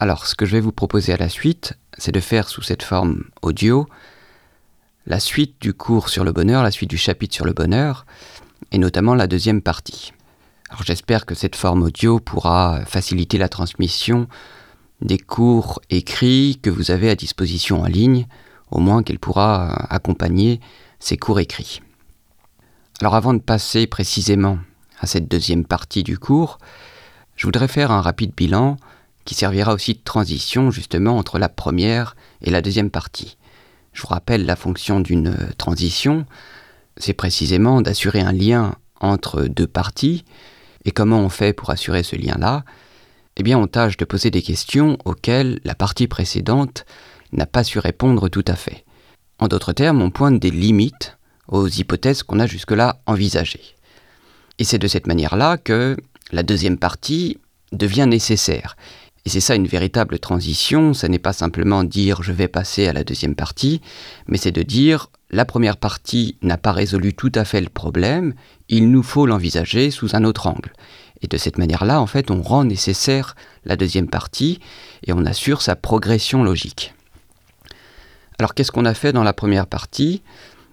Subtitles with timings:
[0.00, 2.84] Alors, ce que je vais vous proposer à la suite, c'est de faire sous cette
[2.84, 3.88] forme audio
[5.06, 8.06] la suite du cours sur le bonheur, la suite du chapitre sur le bonheur,
[8.70, 10.12] et notamment la deuxième partie.
[10.68, 14.28] Alors j'espère que cette forme audio pourra faciliter la transmission
[15.00, 18.28] des cours écrits que vous avez à disposition en ligne,
[18.70, 20.60] au moins qu'elle pourra accompagner
[21.00, 21.80] ces cours écrits.
[23.00, 24.58] Alors avant de passer précisément
[25.00, 26.58] à cette deuxième partie du cours,
[27.34, 28.76] je voudrais faire un rapide bilan
[29.28, 33.36] qui servira aussi de transition justement entre la première et la deuxième partie.
[33.92, 36.24] Je vous rappelle la fonction d'une transition,
[36.96, 40.24] c'est précisément d'assurer un lien entre deux parties,
[40.86, 42.64] et comment on fait pour assurer ce lien-là?
[43.36, 46.86] Eh bien on tâche de poser des questions auxquelles la partie précédente
[47.32, 48.86] n'a pas su répondre tout à fait.
[49.40, 53.76] En d'autres termes, on pointe des limites aux hypothèses qu'on a jusque-là envisagées.
[54.58, 55.98] Et c'est de cette manière-là que
[56.32, 57.36] la deuxième partie
[57.72, 58.74] devient nécessaire.
[59.28, 62.94] Et c'est ça une véritable transition, ce n'est pas simplement dire je vais passer à
[62.94, 63.82] la deuxième partie,
[64.26, 68.32] mais c'est de dire la première partie n'a pas résolu tout à fait le problème,
[68.70, 70.72] il nous faut l'envisager sous un autre angle.
[71.20, 73.36] Et de cette manière-là, en fait, on rend nécessaire
[73.66, 74.60] la deuxième partie
[75.06, 76.94] et on assure sa progression logique.
[78.38, 80.22] Alors qu'est-ce qu'on a fait dans la première partie?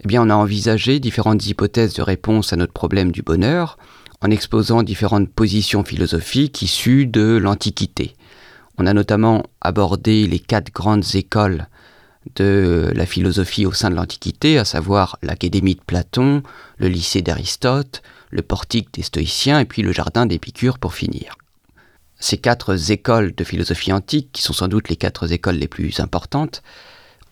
[0.05, 3.77] Eh bien, on a envisagé différentes hypothèses de réponse à notre problème du bonheur
[4.21, 8.14] en exposant différentes positions philosophiques issues de l'Antiquité.
[8.77, 11.67] On a notamment abordé les quatre grandes écoles
[12.35, 16.43] de la philosophie au sein de l'Antiquité, à savoir l'Académie de Platon,
[16.77, 18.01] le lycée d'Aristote,
[18.31, 21.35] le portique des Stoïciens et puis le jardin d'Épicure pour finir.
[22.19, 25.99] Ces quatre écoles de philosophie antique, qui sont sans doute les quatre écoles les plus
[25.99, 26.63] importantes,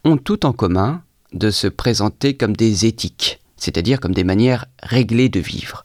[0.04, 1.02] ont tout en commun
[1.34, 5.84] de se présenter comme des éthiques, c'est-à-dire comme des manières réglées de vivre.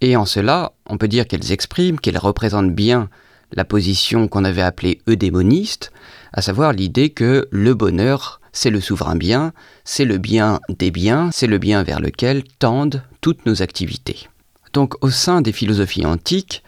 [0.00, 3.08] Et en cela, on peut dire qu'elles expriment, qu'elles représentent bien
[3.52, 5.92] la position qu'on avait appelée eudémoniste,
[6.32, 9.52] à savoir l'idée que le bonheur, c'est le souverain bien,
[9.84, 14.28] c'est le bien des biens, c'est le bien vers lequel tendent toutes nos activités.
[14.72, 16.62] Donc au sein des philosophies antiques,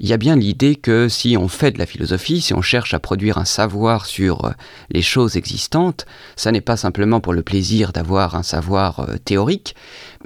[0.00, 2.94] il y a bien l'idée que si on fait de la philosophie, si on cherche
[2.94, 4.50] à produire un savoir sur euh,
[4.90, 6.04] les choses existantes,
[6.34, 9.76] ça n'est pas simplement pour le plaisir d'avoir un savoir euh, théorique,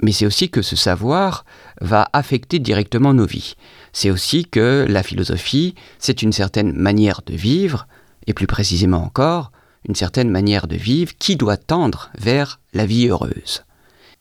[0.01, 1.45] mais c'est aussi que ce savoir
[1.81, 3.55] va affecter directement nos vies.
[3.93, 7.87] C'est aussi que la philosophie, c'est une certaine manière de vivre,
[8.27, 9.51] et plus précisément encore,
[9.87, 13.63] une certaine manière de vivre qui doit tendre vers la vie heureuse.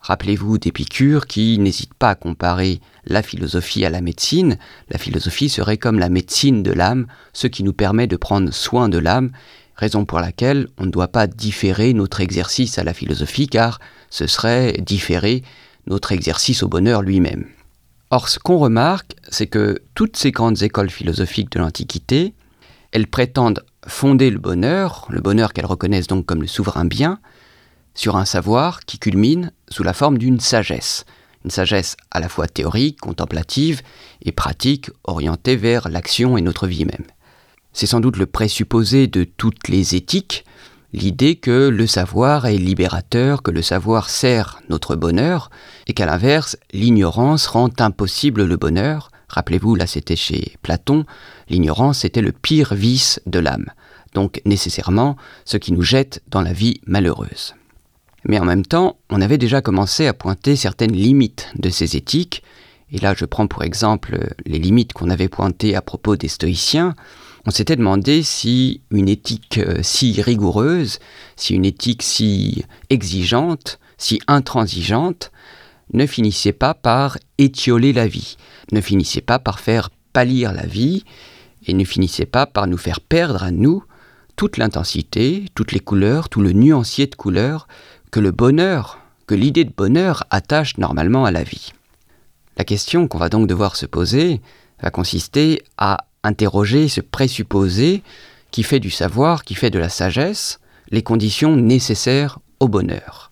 [0.00, 4.56] Rappelez-vous d'Épicure qui n'hésite pas à comparer la philosophie à la médecine.
[4.90, 8.88] La philosophie serait comme la médecine de l'âme, ce qui nous permet de prendre soin
[8.88, 9.32] de l'âme,
[9.74, 14.26] raison pour laquelle on ne doit pas différer notre exercice à la philosophie, car ce
[14.26, 15.42] serait différer
[15.86, 17.46] notre exercice au bonheur lui-même.
[18.10, 22.34] Or, ce qu'on remarque, c'est que toutes ces grandes écoles philosophiques de l'Antiquité,
[22.92, 27.20] elles prétendent fonder le bonheur, le bonheur qu'elles reconnaissent donc comme le souverain bien,
[27.94, 31.04] sur un savoir qui culmine sous la forme d'une sagesse,
[31.44, 33.82] une sagesse à la fois théorique, contemplative
[34.22, 37.06] et pratique, orientée vers l'action et notre vie même.
[37.75, 40.44] C'est sans doute le présupposé de toutes les éthiques,
[40.93, 45.50] l'idée que le savoir est libérateur, que le savoir sert notre bonheur,
[45.87, 49.10] et qu'à l'inverse, l'ignorance rend impossible le bonheur.
[49.28, 51.04] Rappelez-vous, là c'était chez Platon,
[51.49, 53.66] l'ignorance était le pire vice de l'âme,
[54.15, 57.55] donc nécessairement ce qui nous jette dans la vie malheureuse.
[58.25, 62.43] Mais en même temps, on avait déjà commencé à pointer certaines limites de ces éthiques,
[62.91, 66.94] et là je prends pour exemple les limites qu'on avait pointées à propos des stoïciens,
[67.47, 70.99] on s'était demandé si une éthique euh, si rigoureuse,
[71.37, 75.31] si une éthique si exigeante, si intransigeante,
[75.93, 78.37] ne finissait pas par étioler la vie,
[78.72, 81.04] ne finissait pas par faire pâlir la vie,
[81.66, 83.84] et ne finissait pas par nous faire perdre à nous
[84.37, 87.69] toute l'intensité, toutes les couleurs, tout le nuancier de couleurs
[88.10, 91.72] que le bonheur, que l'idée de bonheur attache normalement à la vie.
[92.56, 94.41] La question qu'on va donc devoir se poser
[94.82, 98.02] va consister à interroger ce présupposé
[98.50, 100.60] qui fait du savoir, qui fait de la sagesse,
[100.90, 103.31] les conditions nécessaires au bonheur.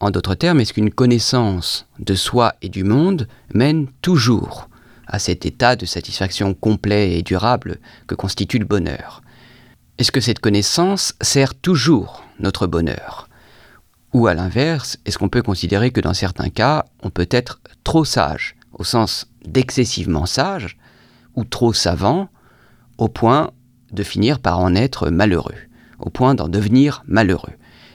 [0.00, 4.68] En d'autres termes, est-ce qu'une connaissance de soi et du monde mène toujours
[5.06, 9.22] à cet état de satisfaction complet et durable que constitue le bonheur?
[9.98, 13.28] Est-ce que cette connaissance sert toujours notre bonheur?
[14.12, 18.04] Ou à l'inverse, est-ce qu'on peut considérer que dans certains cas, on peut être trop
[18.04, 20.76] sage, au sens d'excessivement sage,
[21.36, 22.28] ou trop savant,
[22.98, 23.50] au point
[23.92, 25.54] de finir par en être malheureux,
[25.98, 27.52] au point d'en devenir malheureux.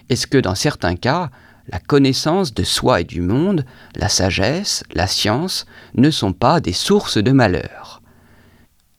[0.10, 1.30] Est-ce que dans certains cas,
[1.68, 3.66] la connaissance de soi et du monde,
[3.96, 5.66] la sagesse, la science,
[5.96, 8.02] ne sont pas des sources de malheur?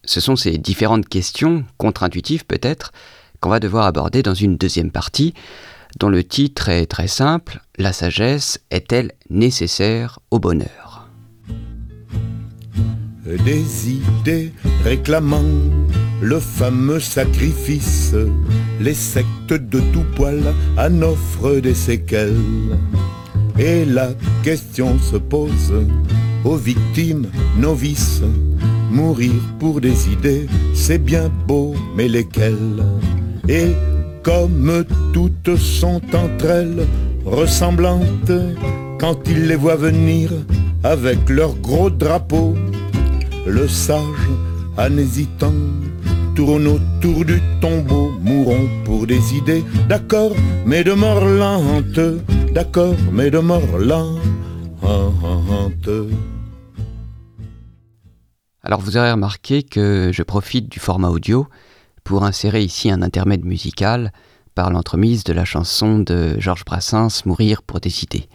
[0.04, 2.92] Ce sont ces différentes questions, contre-intuitives peut-être,
[3.40, 5.34] qu'on va devoir aborder dans une deuxième partie,
[5.98, 10.89] dont le titre est très simple, La sagesse est-elle nécessaire au bonheur?
[13.44, 15.44] Des idées réclamant
[16.20, 18.14] le fameux sacrifice,
[18.80, 20.42] les sectes de tout poil
[20.76, 22.34] en offrent des séquelles.
[23.58, 24.08] Et la
[24.42, 25.72] question se pose
[26.44, 28.22] aux victimes novices.
[28.90, 32.84] Mourir pour des idées, c'est bien beau, mais lesquelles?
[33.48, 33.68] Et
[34.24, 36.86] comme toutes sont entre elles
[37.24, 38.32] ressemblantes,
[38.98, 40.30] quand ils les voient venir
[40.82, 42.54] avec leur gros drapeau,
[43.46, 44.28] le sage,
[44.76, 45.52] en hésitant,
[46.34, 50.32] tourne autour du tombeau, mourons pour des idées, d'accord,
[50.64, 52.00] mais de mort lente,
[52.52, 54.20] d'accord, mais de mort lente.
[58.62, 61.46] Alors vous aurez remarqué que je profite du format audio
[62.04, 64.12] pour insérer ici un intermède musical
[64.54, 68.28] par l'entremise de la chanson de Georges Brassens Mourir pour des idées.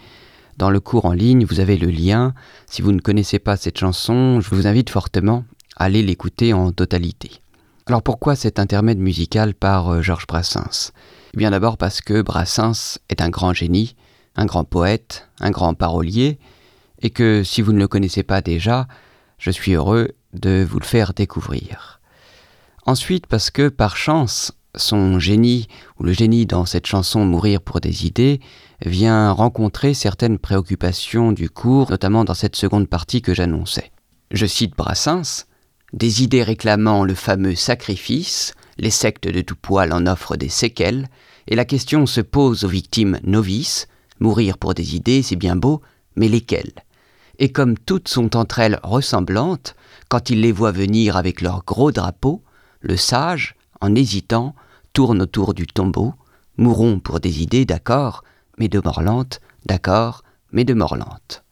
[0.57, 2.33] Dans le cours en ligne, vous avez le lien.
[2.65, 5.43] Si vous ne connaissez pas cette chanson, je vous invite fortement
[5.75, 7.41] à aller l'écouter en totalité.
[7.87, 10.91] Alors pourquoi cet intermède musical par euh, Georges Brassens?
[11.33, 13.95] Eh bien d'abord parce que Brassens est un grand génie,
[14.37, 16.39] un grand poète, un grand parolier,
[17.01, 18.87] et que si vous ne le connaissez pas déjà,
[19.37, 21.99] je suis heureux de vous le faire découvrir.
[22.85, 25.67] Ensuite parce que par chance, son génie,
[25.99, 28.39] ou le génie dans cette chanson Mourir pour des idées,
[28.85, 33.91] vient rencontrer certaines préoccupations du cours, notamment dans cette seconde partie que j'annonçais.
[34.31, 35.45] Je cite Brassens,
[35.93, 41.07] Des idées réclamant le fameux sacrifice, les sectes de tout poil en offrent des séquelles,
[41.47, 43.87] et la question se pose aux victimes novices,
[44.19, 45.81] mourir pour des idées, c'est bien beau,
[46.15, 46.73] mais lesquelles?
[47.39, 49.75] Et comme toutes sont entre elles ressemblantes,
[50.09, 52.43] quand il les voit venir avec leur gros drapeau,
[52.81, 54.55] le sage, en hésitant,
[54.95, 56.13] tourne autour du tombeau,
[56.55, 58.23] mourront pour des idées, d'accord,
[58.57, 61.43] mais de mort lente, d'accord, mais de mort lente.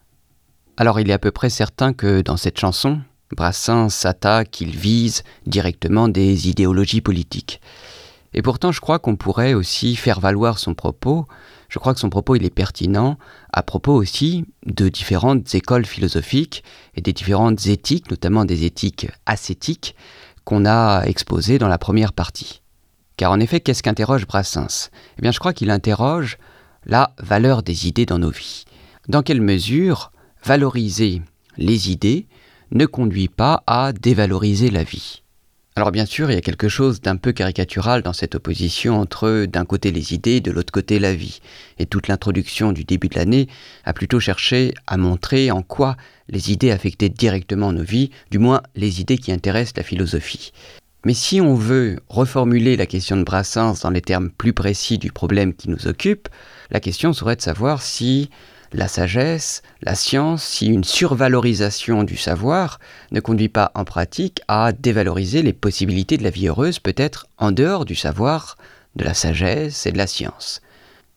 [0.78, 3.02] Alors il est à peu près certain que dans cette chanson,
[3.36, 7.60] Brassens s'attaque, il vise directement des idéologies politiques.
[8.34, 11.28] Et pourtant, je crois qu'on pourrait aussi faire valoir son propos.
[11.68, 13.18] Je crois que son propos il est pertinent
[13.52, 16.64] à propos aussi de différentes écoles philosophiques
[16.96, 19.98] et des différentes éthiques, notamment des éthiques ascétiques
[20.46, 22.63] qu'on a exposées dans la première partie.
[23.18, 24.90] Car en effet, qu'est-ce qu'interroge Brassens?
[25.18, 26.38] Eh bien, je crois qu'il interroge
[26.86, 28.66] la valeur des idées dans nos vies.
[29.08, 30.12] Dans quelle mesure
[30.44, 31.22] valoriser
[31.58, 32.28] les idées
[32.72, 35.24] ne conduit pas à dévaloriser la vie?
[35.76, 39.46] Alors bien sûr, il y a quelque chose d'un peu caricatural dans cette opposition entre
[39.46, 41.40] d'un côté les idées et de l'autre côté la vie.
[41.80, 43.48] Et toute l'introduction du début de l'année
[43.84, 45.98] a plutôt cherché à montrer en quoi
[46.30, 50.52] les idées affectaient directement nos vies, du moins les idées qui intéressent la philosophie.
[51.06, 55.12] Mais si on veut reformuler la question de Brassens dans les termes plus précis du
[55.12, 56.30] problème qui nous occupe,
[56.72, 58.30] la question serait de savoir si
[58.72, 62.80] la sagesse, la science, si une survalorisation du savoir
[63.12, 67.52] ne conduit pas en pratique à dévaloriser les possibilités de la vie heureuse, peut-être en
[67.52, 68.58] dehors du savoir,
[68.96, 70.62] de la sagesse et de la science.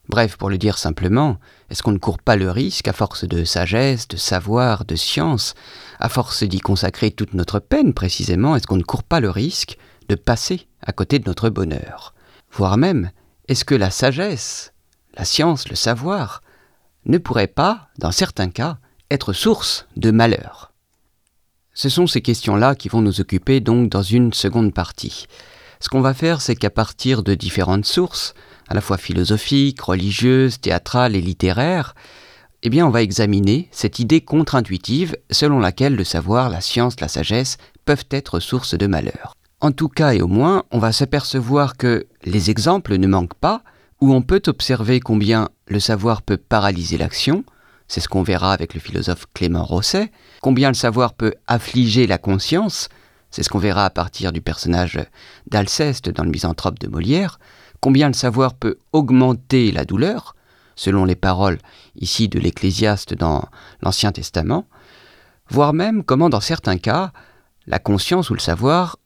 [0.09, 1.39] Bref, pour le dire simplement,
[1.71, 5.55] est-ce qu'on ne court pas le risque, à force de sagesse, de savoir, de science,
[5.99, 9.77] à force d'y consacrer toute notre peine précisément, est-ce qu'on ne court pas le risque
[10.09, 12.15] de passer à côté de notre bonheur?
[12.53, 13.11] Voire même,
[13.49, 14.73] est-ce que la sagesse,
[15.17, 16.43] la science, le savoir,
[17.05, 18.79] ne pourrait pas, dans certains cas,
[19.11, 20.73] être source de malheur?
[21.75, 25.27] Ce sont ces questions-là qui vont nous occuper donc dans une seconde partie.
[25.81, 28.35] Ce qu'on va faire, c'est qu'à partir de différentes sources,
[28.69, 31.95] à la fois philosophiques, religieuses, théâtrales et littéraires,
[32.63, 37.09] eh bien on va examiner cette idée contre-intuitive selon laquelle le savoir, la science, la
[37.09, 39.35] sagesse peuvent être source de malheur.
[39.61, 43.63] En tout cas et au moins, on va s'apercevoir que les exemples ne manquent pas,
[44.01, 47.45] où on peut observer combien le savoir peut paralyser l'action,
[47.89, 50.11] c'est ce qu'on verra avec le philosophe Clément Rosset,
[50.43, 52.89] combien le savoir peut affliger la conscience,
[53.31, 54.99] c'est ce qu'on verra à partir du personnage
[55.51, 57.39] d'Alceste dans le Misanthrope de Molière,
[57.81, 60.35] combien le savoir peut augmenter la douleur,
[60.75, 61.59] selon les paroles
[61.97, 63.45] ici de l'Ecclésiaste dans
[63.83, 64.67] l'Ancien Testament,
[65.49, 67.13] voire même comment dans certains cas,
[67.67, 68.99] la conscience ou le savoir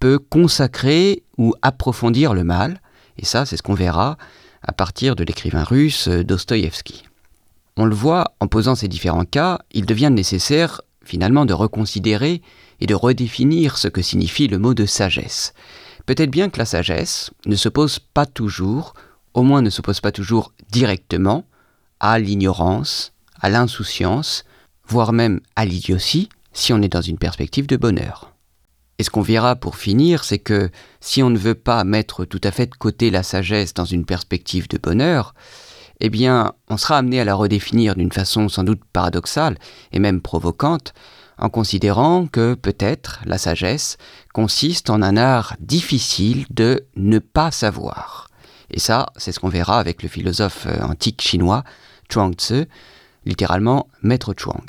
[0.00, 2.80] peut consacrer ou approfondir le mal,
[3.16, 4.16] et ça c'est ce qu'on verra
[4.62, 7.04] à partir de l'écrivain russe Dostoïevski.
[7.76, 12.42] On le voit, en posant ces différents cas, il devient nécessaire finalement de reconsidérer
[12.80, 15.54] et de redéfinir ce que signifie le mot de sagesse.
[16.06, 18.94] Peut-être bien que la sagesse ne s'oppose pas toujours,
[19.34, 21.44] au moins ne s'oppose pas toujours directement,
[21.98, 24.44] à l'ignorance, à l'insouciance,
[24.86, 28.32] voire même à l'idiotie, si on est dans une perspective de bonheur.
[28.98, 32.40] Et ce qu'on verra pour finir, c'est que si on ne veut pas mettre tout
[32.42, 35.34] à fait de côté la sagesse dans une perspective de bonheur,
[36.00, 39.58] eh bien, on sera amené à la redéfinir d'une façon sans doute paradoxale
[39.92, 40.94] et même provocante,
[41.38, 43.96] en considérant que peut-être la sagesse
[44.32, 48.28] consiste en un art difficile de ne pas savoir.
[48.70, 51.64] Et ça, c'est ce qu'on verra avec le philosophe euh, antique chinois
[52.10, 52.66] Chuang Tzu,
[53.24, 54.66] littéralement maître Chuang.